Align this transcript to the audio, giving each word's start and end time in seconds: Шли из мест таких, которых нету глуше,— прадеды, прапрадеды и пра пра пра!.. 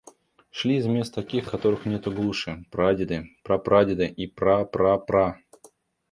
Шли 0.49 0.77
из 0.77 0.87
мест 0.87 1.13
таких, 1.13 1.51
которых 1.51 1.85
нету 1.85 2.11
глуше,— 2.11 2.65
прадеды, 2.71 3.27
прапрадеды 3.43 4.07
и 4.07 4.25
пра 4.25 4.65
пра 4.65 4.97
пра!.. 4.97 5.39